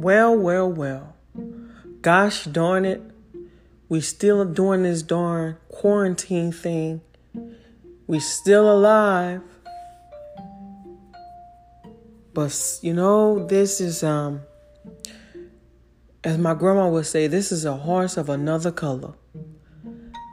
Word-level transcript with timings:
Well, 0.00 0.34
well, 0.34 0.72
well. 0.72 1.14
Gosh 2.00 2.46
darn 2.46 2.86
it. 2.86 3.02
We 3.90 4.00
still 4.00 4.46
doing 4.46 4.84
this 4.84 5.02
darn 5.02 5.58
quarantine 5.68 6.52
thing. 6.52 7.02
We 8.06 8.18
still 8.18 8.72
alive. 8.72 9.42
But 12.32 12.78
you 12.80 12.94
know, 12.94 13.46
this 13.46 13.78
is 13.82 14.02
um 14.02 14.40
as 16.24 16.38
my 16.38 16.54
grandma 16.54 16.88
would 16.88 17.04
say, 17.04 17.26
this 17.26 17.52
is 17.52 17.66
a 17.66 17.76
horse 17.76 18.16
of 18.16 18.30
another 18.30 18.72
color. 18.72 19.12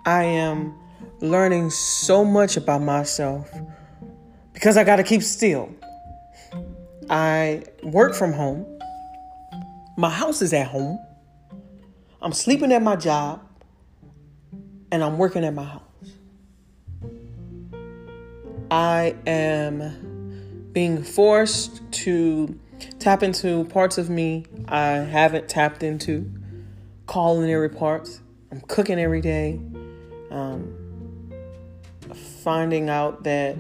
I 0.06 0.24
am 0.24 0.80
learning 1.20 1.72
so 1.72 2.24
much 2.24 2.56
about 2.56 2.84
myself 2.84 3.52
because 4.54 4.78
I 4.78 4.86
got 4.86 4.96
to 4.96 5.04
keep 5.04 5.24
still. 5.24 5.76
I 7.10 7.64
work 7.84 8.16
from 8.16 8.32
home. 8.32 8.77
My 10.00 10.12
house 10.12 10.44
is 10.44 10.54
at 10.54 10.68
home. 10.68 11.00
I'm 12.22 12.32
sleeping 12.32 12.72
at 12.72 12.84
my 12.84 12.96
job. 12.96 13.42
And 14.92 15.04
I'm 15.04 15.18
working 15.18 15.44
at 15.44 15.56
my 15.56 15.64
house. 15.64 15.82
I 18.70 19.16
am 19.26 20.70
being 20.72 21.02
forced 21.02 21.82
to 21.92 22.60
tap 23.00 23.24
into 23.24 23.66
parts 23.66 23.98
of 23.98 24.10
me 24.10 24.46
I 24.68 24.90
haven't 24.90 25.50
tapped 25.50 25.82
into, 25.82 26.32
culinary 27.10 27.70
parts. 27.70 28.22
I'm 28.52 28.62
cooking 28.62 29.00
every 29.00 29.22
day. 29.22 29.60
Um, 30.30 30.76
finding 32.44 32.88
out 32.88 33.24
that 33.24 33.58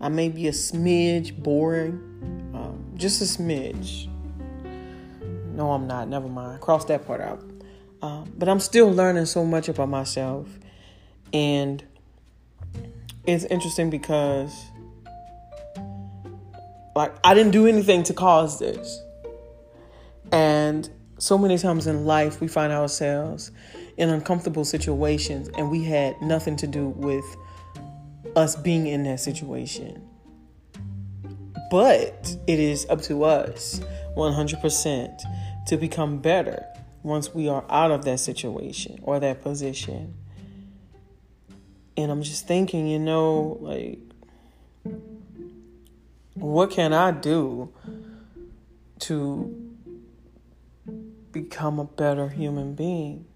I 0.00 0.08
may 0.08 0.30
be 0.30 0.48
a 0.48 0.52
smidge 0.52 1.40
boring, 1.40 1.92
um, 2.54 2.92
just 2.96 3.22
a 3.22 3.24
smidge. 3.24 4.08
No, 5.52 5.72
I'm 5.72 5.86
not. 5.86 6.08
Never 6.08 6.28
mind. 6.28 6.60
Cross 6.60 6.86
that 6.86 7.06
part 7.06 7.20
out. 7.20 7.42
Uh, 8.02 8.24
but 8.36 8.48
I'm 8.48 8.60
still 8.60 8.90
learning 8.90 9.26
so 9.26 9.44
much 9.44 9.68
about 9.68 9.88
myself, 9.88 10.48
and 11.34 11.84
it's 13.26 13.44
interesting 13.44 13.90
because, 13.90 14.54
like, 16.96 17.14
I 17.22 17.34
didn't 17.34 17.52
do 17.52 17.66
anything 17.66 18.02
to 18.04 18.14
cause 18.14 18.58
this, 18.58 19.02
and 20.32 20.88
so 21.18 21.36
many 21.36 21.58
times 21.58 21.86
in 21.86 22.06
life 22.06 22.40
we 22.40 22.48
find 22.48 22.72
ourselves 22.72 23.52
in 23.98 24.08
uncomfortable 24.08 24.64
situations, 24.64 25.50
and 25.58 25.70
we 25.70 25.84
had 25.84 26.18
nothing 26.22 26.56
to 26.56 26.66
do 26.66 26.88
with 26.88 27.24
us 28.34 28.56
being 28.56 28.86
in 28.86 29.02
that 29.04 29.20
situation. 29.20 30.02
But 31.70 32.34
it 32.46 32.58
is 32.58 32.86
up 32.88 33.02
to 33.02 33.24
us 33.24 33.82
100% 34.16 35.66
to 35.66 35.76
become 35.76 36.18
better 36.18 36.64
once 37.02 37.34
we 37.34 37.48
are 37.48 37.64
out 37.68 37.90
of 37.90 38.04
that 38.04 38.20
situation 38.20 38.98
or 39.02 39.20
that 39.20 39.42
position. 39.42 40.14
And 41.96 42.10
I'm 42.10 42.22
just 42.22 42.46
thinking, 42.46 42.86
you 42.86 42.98
know, 42.98 43.58
like, 43.60 43.98
what 46.34 46.70
can 46.70 46.92
I 46.92 47.10
do 47.10 47.72
to 49.00 49.76
become 51.32 51.78
a 51.78 51.84
better 51.84 52.28
human 52.28 52.74
being? 52.74 53.26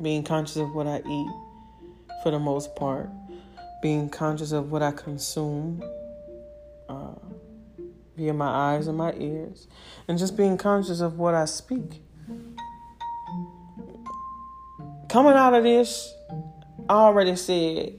Being 0.00 0.22
conscious 0.24 0.56
of 0.56 0.74
what 0.74 0.86
I 0.86 0.98
eat 0.98 1.30
for 2.22 2.30
the 2.30 2.38
most 2.38 2.74
part, 2.76 3.08
being 3.82 4.08
conscious 4.08 4.52
of 4.52 4.70
what 4.70 4.82
I 4.82 4.92
consume 4.92 5.82
via 8.16 8.32
my 8.32 8.74
eyes 8.74 8.86
and 8.86 8.96
my 8.96 9.12
ears, 9.14 9.68
and 10.08 10.18
just 10.18 10.36
being 10.36 10.56
conscious 10.56 11.00
of 11.00 11.18
what 11.18 11.34
I 11.34 11.44
speak. 11.44 12.02
Coming 15.08 15.34
out 15.34 15.54
of 15.54 15.64
this, 15.64 16.12
I 16.88 16.94
already 16.94 17.36
said 17.36 17.94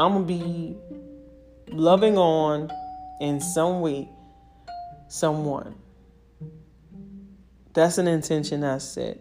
I'm 0.00 0.12
gonna 0.12 0.24
be 0.24 0.76
loving 1.68 2.16
on 2.16 2.70
in 3.20 3.40
some 3.40 3.80
way 3.80 4.08
someone. 5.08 5.74
That's 7.72 7.98
an 7.98 8.08
intention 8.08 8.64
I 8.64 8.78
set. 8.78 9.20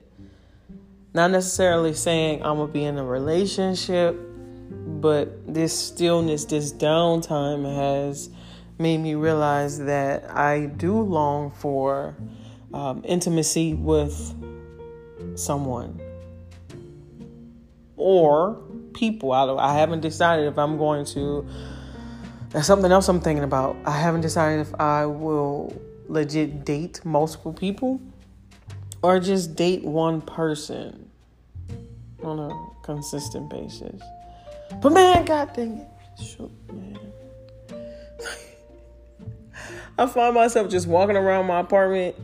Not 1.13 1.31
necessarily 1.31 1.93
saying 1.93 2.43
I'm 2.43 2.57
gonna 2.57 2.71
be 2.71 2.85
in 2.85 2.97
a 2.97 3.03
relationship, 3.03 4.17
but 5.01 5.53
this 5.53 5.77
stillness, 5.77 6.45
this 6.45 6.73
downtime 6.73 7.63
has 7.75 8.29
made 8.79 8.97
me 8.97 9.15
realize 9.15 9.79
that 9.79 10.29
I 10.29 10.65
do 10.65 10.99
long 10.99 11.51
for 11.51 12.15
um, 12.73 13.01
intimacy 13.05 13.73
with 13.73 14.33
someone 15.35 15.99
or 17.95 18.61
people. 18.93 19.31
I, 19.31 19.45
I 19.53 19.77
haven't 19.77 20.01
decided 20.01 20.47
if 20.47 20.57
I'm 20.57 20.77
going 20.77 21.05
to. 21.07 21.47
That's 22.49 22.67
something 22.67 22.91
else 22.91 23.07
I'm 23.07 23.19
thinking 23.19 23.43
about. 23.43 23.75
I 23.85 23.97
haven't 23.97 24.21
decided 24.21 24.61
if 24.61 24.79
I 24.79 25.05
will 25.05 25.73
legit 26.07 26.65
date 26.65 27.03
multiple 27.03 27.53
people 27.53 27.99
or 29.01 29.19
just 29.19 29.55
date 29.55 29.83
one 29.83 30.21
person 30.21 31.09
on 32.21 32.39
a 32.39 32.83
consistent 32.83 33.49
basis. 33.49 34.01
But 34.81 34.93
man, 34.93 35.25
god 35.25 35.53
dang 35.53 35.77
it. 35.77 35.87
Shoot, 36.23 36.51
man. 36.71 36.99
I 39.97 40.05
find 40.07 40.35
myself 40.35 40.69
just 40.69 40.87
walking 40.87 41.15
around 41.15 41.47
my 41.47 41.59
apartment. 41.59 42.15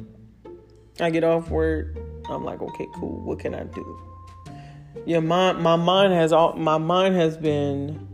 I 0.99 1.09
get 1.09 1.23
off 1.23 1.49
work. 1.49 1.97
I'm 2.29 2.43
like, 2.43 2.61
okay, 2.61 2.87
cool. 2.95 3.21
What 3.23 3.39
can 3.39 3.53
I 3.55 3.63
do? 3.63 3.99
Yeah, 5.05 5.19
my 5.19 5.53
my 5.53 5.75
mind 5.75 6.13
has 6.13 6.31
all 6.31 6.53
my 6.53 6.77
mind 6.77 7.15
has 7.15 7.37
been 7.37 8.07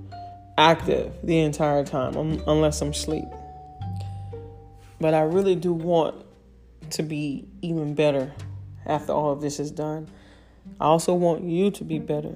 active 0.57 1.13
the 1.23 1.39
entire 1.39 1.83
time, 1.83 2.15
unless 2.15 2.81
I'm 2.81 2.89
asleep. 2.89 3.25
But 4.99 5.13
I 5.13 5.21
really 5.21 5.55
do 5.55 5.73
want 5.73 6.25
to 6.91 7.03
be 7.03 7.47
even 7.61 7.95
better 7.95 8.31
after 8.85 9.11
all 9.11 9.31
of 9.31 9.41
this 9.41 9.59
is 9.59 9.71
done. 9.71 10.07
I 10.79 10.85
also 10.85 11.13
want 11.13 11.43
you 11.43 11.71
to 11.71 11.83
be 11.83 11.99
better 11.99 12.35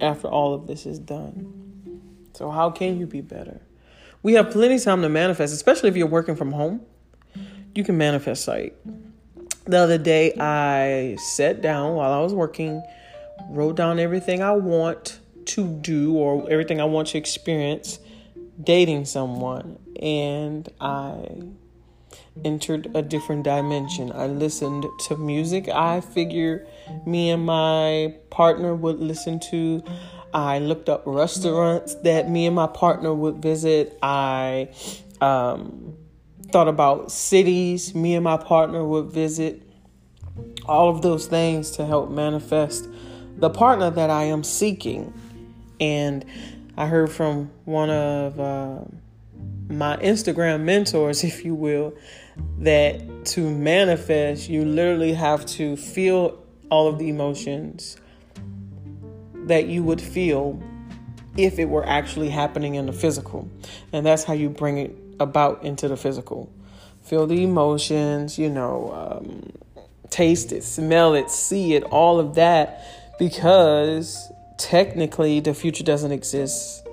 after 0.00 0.28
all 0.28 0.54
of 0.54 0.66
this 0.66 0.86
is 0.86 0.98
done. 0.98 2.00
So, 2.34 2.50
how 2.50 2.70
can 2.70 2.98
you 2.98 3.06
be 3.06 3.20
better? 3.20 3.60
We 4.22 4.34
have 4.34 4.50
plenty 4.50 4.76
of 4.76 4.82
time 4.82 5.02
to 5.02 5.08
manifest, 5.08 5.54
especially 5.54 5.88
if 5.88 5.96
you're 5.96 6.06
working 6.06 6.36
from 6.36 6.52
home. 6.52 6.80
You 7.74 7.84
can 7.84 7.96
manifest 7.96 8.44
sight. 8.44 8.74
The 9.64 9.78
other 9.78 9.98
day, 9.98 10.32
I 10.38 11.16
sat 11.16 11.62
down 11.62 11.94
while 11.94 12.12
I 12.12 12.20
was 12.20 12.34
working, 12.34 12.82
wrote 13.50 13.76
down 13.76 13.98
everything 13.98 14.42
I 14.42 14.52
want 14.52 15.20
to 15.46 15.68
do 15.68 16.16
or 16.16 16.50
everything 16.50 16.80
I 16.80 16.84
want 16.84 17.08
to 17.08 17.18
experience 17.18 18.00
dating 18.62 19.04
someone, 19.04 19.78
and 20.00 20.68
I 20.80 21.42
entered 22.44 22.90
a 22.94 23.02
different 23.02 23.44
dimension. 23.44 24.12
I 24.12 24.26
listened 24.26 24.86
to 25.06 25.16
music 25.16 25.68
I 25.68 26.00
figured 26.00 26.66
me 27.06 27.30
and 27.30 27.44
my 27.44 28.14
partner 28.30 28.74
would 28.74 28.98
listen 29.00 29.40
to. 29.50 29.82
I 30.32 30.58
looked 30.58 30.88
up 30.88 31.02
restaurants 31.06 31.94
that 31.96 32.28
me 32.28 32.46
and 32.46 32.54
my 32.54 32.66
partner 32.66 33.14
would 33.14 33.36
visit. 33.36 33.98
I 34.02 34.68
um, 35.20 35.96
thought 36.50 36.68
about 36.68 37.10
cities 37.10 37.94
me 37.94 38.14
and 38.14 38.24
my 38.24 38.36
partner 38.36 38.84
would 38.84 39.06
visit. 39.06 39.62
All 40.66 40.88
of 40.90 41.02
those 41.02 41.26
things 41.26 41.72
to 41.72 41.86
help 41.86 42.10
manifest 42.10 42.88
the 43.36 43.50
partner 43.50 43.90
that 43.90 44.10
I 44.10 44.24
am 44.24 44.44
seeking. 44.44 45.12
And 45.80 46.24
I 46.76 46.86
heard 46.86 47.10
from 47.10 47.50
one 47.64 47.90
of 47.90 48.38
uh, 48.38 48.80
my 49.68 49.96
Instagram 49.96 50.62
mentors, 50.62 51.24
if 51.30 51.44
you 51.44 51.54
will, 51.54 51.94
that 52.58 53.24
to 53.26 53.50
manifest, 53.50 54.48
you 54.48 54.64
literally 54.64 55.14
have 55.14 55.46
to 55.46 55.76
feel 55.76 56.44
all 56.70 56.86
of 56.86 56.98
the 56.98 57.08
emotions 57.08 57.96
that 59.48 59.66
you 59.66 59.82
would 59.82 60.00
feel 60.00 60.62
if 61.36 61.58
it 61.58 61.66
were 61.66 61.86
actually 61.86 62.30
happening 62.30 62.74
in 62.74 62.86
the 62.86 62.92
physical. 62.92 63.48
And 63.92 64.04
that's 64.04 64.24
how 64.24 64.32
you 64.34 64.48
bring 64.48 64.78
it 64.78 64.96
about 65.20 65.64
into 65.64 65.88
the 65.88 65.96
physical. 65.96 66.52
Feel 67.02 67.26
the 67.26 67.42
emotions, 67.42 68.38
you 68.38 68.50
know, 68.50 69.20
um, 69.20 69.52
taste 70.10 70.52
it, 70.52 70.64
smell 70.64 71.14
it, 71.14 71.30
see 71.30 71.74
it, 71.74 71.82
all 71.84 72.18
of 72.18 72.34
that, 72.34 72.84
because 73.18 74.30
technically 74.58 75.40
the 75.40 75.54
future 75.54 75.84
doesn't 75.84 76.12
exist 76.12 76.86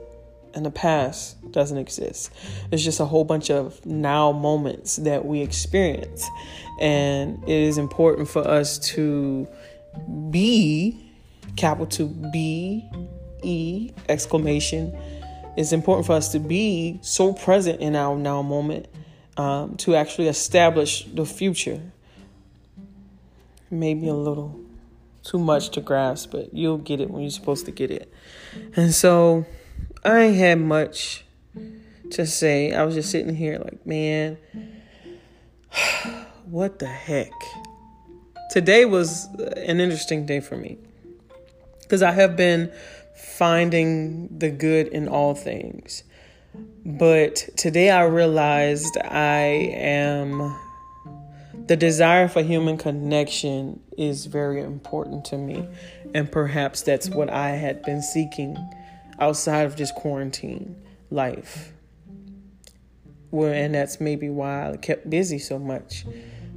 and 0.53 0.65
the 0.65 0.71
past 0.71 1.35
doesn't 1.51 1.77
exist. 1.77 2.31
It's 2.71 2.83
just 2.83 2.99
a 2.99 3.05
whole 3.05 3.25
bunch 3.25 3.49
of 3.51 3.85
now 3.85 4.31
moments 4.31 4.95
that 4.97 5.25
we 5.25 5.41
experience. 5.41 6.27
And 6.79 7.43
it 7.43 7.49
is 7.49 7.77
important 7.77 8.29
for 8.29 8.47
us 8.47 8.79
to 8.93 9.47
be 10.29 11.04
capital 11.55 11.87
to 11.87 12.07
B 12.31 12.89
E 13.43 13.91
exclamation. 14.09 14.97
It's 15.55 15.71
important 15.71 16.05
for 16.05 16.13
us 16.13 16.31
to 16.33 16.39
be 16.39 16.99
so 17.01 17.33
present 17.33 17.79
in 17.79 17.95
our 17.95 18.17
now 18.17 18.41
moment 18.41 18.87
um, 19.37 19.77
to 19.77 19.95
actually 19.95 20.27
establish 20.27 21.05
the 21.05 21.25
future. 21.25 21.81
Maybe 23.71 24.07
a 24.07 24.13
little 24.13 24.59
too 25.23 25.39
much 25.39 25.69
to 25.69 25.81
grasp, 25.81 26.31
but 26.31 26.53
you'll 26.53 26.77
get 26.77 26.99
it 26.99 27.09
when 27.09 27.21
you're 27.21 27.31
supposed 27.31 27.65
to 27.65 27.71
get 27.71 27.89
it. 27.89 28.13
And 28.75 28.93
so 28.93 29.45
I 30.03 30.23
ain't 30.23 30.37
had 30.37 30.59
much 30.59 31.25
to 32.11 32.25
say. 32.25 32.73
I 32.73 32.83
was 32.83 32.95
just 32.95 33.09
sitting 33.09 33.35
here 33.35 33.57
like, 33.57 33.85
man, 33.85 34.37
what 36.45 36.79
the 36.79 36.87
heck? 36.87 37.31
Today 38.51 38.85
was 38.85 39.25
an 39.35 39.79
interesting 39.79 40.25
day 40.25 40.39
for 40.39 40.55
me 40.55 40.77
because 41.85 42.01
I 42.01 42.11
have 42.11 42.35
been 42.35 42.71
finding 43.15 44.27
the 44.37 44.49
good 44.49 44.87
in 44.87 45.07
all 45.07 45.35
things. 45.35 46.03
But 46.85 47.35
today 47.55 47.89
I 47.89 48.03
realized 48.03 48.97
I 49.03 49.71
am 49.73 50.55
the 51.67 51.75
desire 51.75 52.27
for 52.27 52.43
human 52.43 52.77
connection 52.77 53.79
is 53.97 54.25
very 54.27 54.61
important 54.61 55.25
to 55.25 55.37
me. 55.37 55.67
And 56.13 56.31
perhaps 56.31 56.81
that's 56.83 57.09
what 57.09 57.29
I 57.29 57.51
had 57.51 57.81
been 57.83 58.01
seeking 58.01 58.57
outside 59.19 59.65
of 59.65 59.75
just 59.75 59.95
quarantine 59.95 60.75
life. 61.09 61.71
Well, 63.31 63.51
and 63.51 63.73
that's 63.73 63.99
maybe 63.99 64.29
why 64.29 64.71
I 64.71 64.77
kept 64.77 65.09
busy 65.09 65.39
so 65.39 65.59
much. 65.59 66.05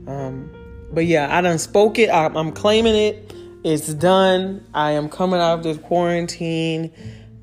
Um, 0.06 0.50
but 0.92 1.06
yeah, 1.06 1.34
I 1.36 1.40
done 1.40 1.58
spoke 1.58 1.98
it. 1.98 2.08
I, 2.08 2.26
I'm 2.26 2.52
claiming 2.52 2.94
it. 2.94 3.34
It's 3.70 3.92
done. 3.92 4.64
I 4.72 4.92
am 4.92 5.10
coming 5.10 5.40
out 5.40 5.58
of 5.58 5.62
this 5.62 5.76
quarantine 5.76 6.90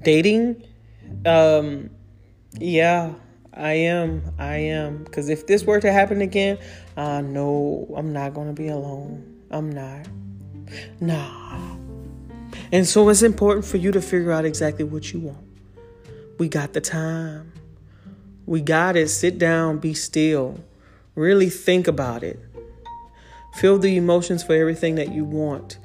dating. 0.01 0.63
Um, 1.23 1.91
yeah, 2.57 3.13
I 3.53 3.73
am. 3.73 4.33
I 4.39 4.55
am. 4.55 5.03
Because 5.03 5.29
if 5.29 5.45
this 5.45 5.65
were 5.65 5.79
to 5.79 5.91
happen 5.91 6.21
again, 6.21 6.57
I 6.97 7.21
know 7.21 7.93
I'm 7.95 8.11
not 8.11 8.33
going 8.33 8.47
to 8.47 8.53
be 8.53 8.69
alone. 8.69 9.39
I'm 9.51 9.71
not. 9.71 10.07
Nah. 10.99 11.75
And 12.71 12.87
so 12.87 13.07
it's 13.09 13.21
important 13.21 13.63
for 13.63 13.77
you 13.77 13.91
to 13.91 14.01
figure 14.01 14.31
out 14.31 14.45
exactly 14.45 14.83
what 14.83 15.13
you 15.13 15.19
want. 15.19 15.45
We 16.39 16.49
got 16.49 16.73
the 16.73 16.81
time. 16.81 17.53
We 18.47 18.61
got 18.61 18.95
it. 18.95 19.09
Sit 19.09 19.37
down, 19.37 19.77
be 19.77 19.93
still. 19.93 20.59
Really 21.13 21.51
think 21.51 21.87
about 21.87 22.23
it. 22.23 22.39
Feel 23.53 23.77
the 23.77 23.95
emotions 23.95 24.43
for 24.43 24.55
everything 24.55 24.95
that 24.95 25.13
you 25.13 25.23
want. 25.23 25.77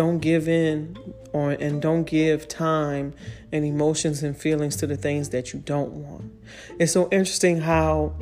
Don't 0.00 0.20
give 0.20 0.48
in 0.48 0.96
or 1.34 1.50
and 1.50 1.82
don't 1.82 2.04
give 2.04 2.48
time 2.48 3.12
and 3.52 3.66
emotions 3.66 4.22
and 4.22 4.34
feelings 4.34 4.76
to 4.76 4.86
the 4.86 4.96
things 4.96 5.28
that 5.28 5.52
you 5.52 5.60
don't 5.60 5.90
want. 5.92 6.32
It's 6.78 6.90
so 6.90 7.06
interesting 7.10 7.60
how 7.60 8.14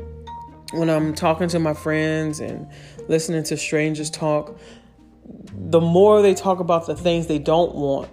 when 0.72 0.90
I'm 0.90 1.14
talking 1.14 1.46
to 1.50 1.60
my 1.60 1.74
friends 1.74 2.40
and 2.40 2.68
listening 3.06 3.44
to 3.44 3.56
strangers 3.56 4.10
talk, 4.10 4.58
the 5.54 5.80
more 5.80 6.20
they 6.20 6.34
talk 6.34 6.58
about 6.58 6.88
the 6.88 6.96
things 6.96 7.28
they 7.28 7.38
don't 7.38 7.76
want, 7.76 8.10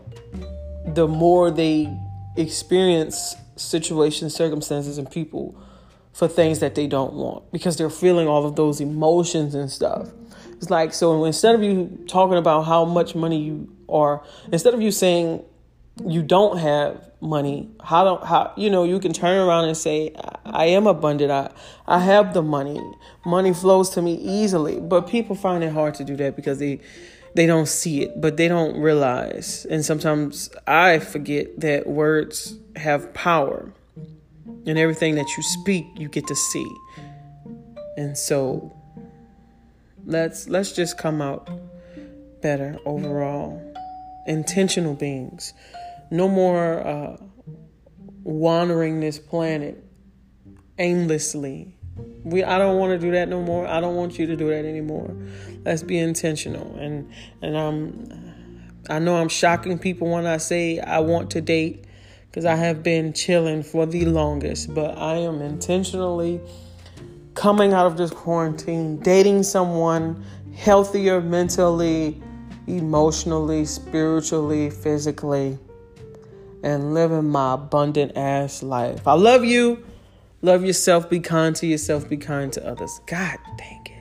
the 0.93 1.07
more 1.07 1.49
they 1.49 1.91
experience 2.37 3.35
situations, 3.55 4.35
circumstances, 4.35 4.99
and 4.99 5.09
people 5.09 5.59
for 6.13 6.27
things 6.27 6.59
that 6.59 6.75
they 6.75 6.85
don't 6.85 7.13
want 7.13 7.51
because 7.51 7.77
they're 7.77 7.89
feeling 7.89 8.27
all 8.27 8.45
of 8.45 8.55
those 8.57 8.79
emotions 8.79 9.55
and 9.55 9.71
stuff. 9.71 10.07
It's 10.57 10.69
like, 10.69 10.93
so 10.93 11.25
instead 11.25 11.55
of 11.55 11.63
you 11.63 12.05
talking 12.07 12.37
about 12.37 12.63
how 12.63 12.85
much 12.85 13.15
money 13.15 13.41
you 13.41 13.75
are, 13.89 14.23
instead 14.51 14.73
of 14.73 14.81
you 14.81 14.91
saying 14.91 15.43
you 16.05 16.21
don't 16.21 16.57
have 16.57 17.09
money, 17.21 17.69
how 17.83 18.03
don't, 18.03 18.23
how, 18.23 18.53
you 18.55 18.69
know, 18.69 18.83
you 18.83 18.99
can 18.99 19.13
turn 19.13 19.37
around 19.37 19.65
and 19.65 19.77
say, 19.77 20.13
I 20.45 20.65
am 20.67 20.87
abundant. 20.87 21.31
I, 21.31 21.51
I 21.87 21.99
have 21.99 22.33
the 22.33 22.41
money. 22.41 22.81
Money 23.25 23.53
flows 23.53 23.89
to 23.91 24.01
me 24.01 24.15
easily. 24.15 24.79
But 24.79 25.07
people 25.07 25.35
find 25.35 25.63
it 25.63 25.71
hard 25.71 25.95
to 25.95 26.03
do 26.03 26.15
that 26.17 26.35
because 26.35 26.59
they, 26.59 26.79
they 27.33 27.45
don't 27.45 27.67
see 27.67 28.01
it, 28.03 28.19
but 28.19 28.37
they 28.37 28.47
don't 28.47 28.79
realize. 28.79 29.65
And 29.69 29.83
sometimes 29.83 30.49
I 30.67 30.99
forget 30.99 31.59
that 31.59 31.87
words 31.87 32.57
have 32.75 33.13
power. 33.13 33.71
And 34.67 34.79
everything 34.79 35.15
that 35.15 35.27
you 35.37 35.43
speak, 35.43 35.85
you 35.95 36.09
get 36.09 36.27
to 36.27 36.35
see. 36.35 36.75
And 37.97 38.17
so 38.17 38.75
let's 40.05 40.47
let's 40.47 40.71
just 40.71 40.97
come 40.97 41.21
out 41.21 41.49
better 42.41 42.77
overall. 42.85 43.61
Intentional 44.27 44.95
beings. 44.95 45.53
No 46.09 46.27
more 46.27 46.85
uh, 46.85 47.17
wandering 48.23 48.99
this 48.99 49.19
planet 49.19 49.83
aimlessly. 50.77 51.75
We 52.23 52.43
I 52.43 52.57
don't 52.57 52.77
want 52.77 52.91
to 52.91 52.99
do 52.99 53.11
that 53.11 53.29
no 53.29 53.41
more. 53.41 53.67
I 53.67 53.79
don't 53.79 53.95
want 53.95 54.19
you 54.19 54.25
to 54.27 54.35
do 54.35 54.49
that 54.49 54.65
anymore. 54.65 55.15
Let's 55.63 55.83
be 55.83 55.97
intentional. 55.97 56.75
And 56.77 57.11
and 57.41 57.57
I'm 57.57 58.73
I 58.89 58.99
know 58.99 59.15
I'm 59.15 59.29
shocking 59.29 59.79
people 59.79 60.09
when 60.11 60.25
I 60.25 60.37
say 60.37 60.79
I 60.79 60.99
want 60.99 61.31
to 61.31 61.41
date 61.41 61.85
because 62.27 62.45
I 62.45 62.55
have 62.55 62.83
been 62.83 63.13
chilling 63.13 63.63
for 63.63 63.85
the 63.85 64.05
longest, 64.05 64.73
but 64.73 64.97
I 64.97 65.15
am 65.17 65.41
intentionally 65.41 66.41
coming 67.35 67.73
out 67.73 67.85
of 67.85 67.97
this 67.97 68.11
quarantine, 68.11 68.97
dating 68.99 69.43
someone 69.43 70.25
healthier 70.55 71.21
mentally, 71.21 72.21
emotionally, 72.65 73.65
spiritually, 73.65 74.69
physically, 74.69 75.59
and 76.63 76.93
living 76.93 77.29
my 77.29 77.53
abundant 77.53 78.17
ass 78.17 78.63
life. 78.63 79.07
I 79.07 79.13
love 79.13 79.45
you. 79.45 79.85
Love 80.41 80.63
yourself. 80.63 81.09
Be 81.09 81.19
kind 81.19 81.55
to 81.57 81.67
yourself. 81.67 82.09
Be 82.09 82.17
kind 82.17 82.51
to 82.53 82.67
others. 82.67 82.99
God 83.05 83.37
dang 83.57 83.85
it. 83.85 83.94